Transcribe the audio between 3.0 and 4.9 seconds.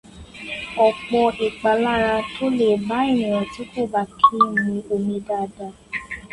ènìyàn tí kò bá kí ń mu